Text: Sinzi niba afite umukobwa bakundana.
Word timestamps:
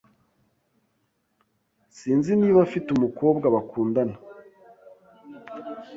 Sinzi 1.97 2.31
niba 2.39 2.59
afite 2.67 2.87
umukobwa 2.91 3.45
bakundana. 3.55 4.15